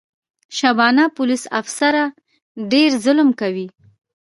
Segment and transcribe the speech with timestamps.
[0.57, 2.03] شبانه پولیس افیسره
[2.71, 3.67] ډېر ظلم کوي.